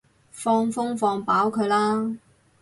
[0.31, 2.15] 放風放飽佢啦